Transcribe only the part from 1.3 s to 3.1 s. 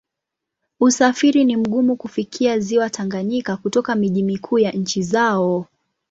ni mgumu kufikia Ziwa